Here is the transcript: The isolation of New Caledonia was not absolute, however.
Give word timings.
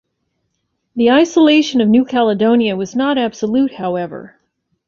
The 0.95 1.11
isolation 1.11 1.79
of 1.79 1.87
New 1.87 2.05
Caledonia 2.05 2.75
was 2.75 2.95
not 2.95 3.19
absolute, 3.19 3.73
however. 3.73 4.39